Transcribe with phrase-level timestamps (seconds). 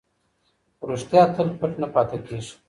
[0.77, 2.53] خو رښتیا تل پټ نه پاتې کېږي.